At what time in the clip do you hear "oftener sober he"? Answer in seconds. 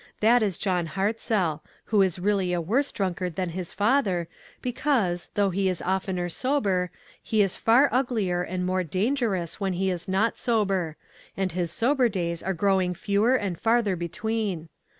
5.79-7.43